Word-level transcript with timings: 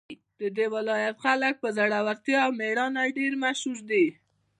د 0.39 0.41
دې 0.57 0.65
ولایت 0.75 1.15
خلک 1.25 1.53
په 1.63 1.69
زړورتیا 1.77 2.39
او 2.45 2.51
میړانه 2.59 3.03
ډېر 3.17 3.33
مشهور 3.43 3.77
دي 3.89 4.05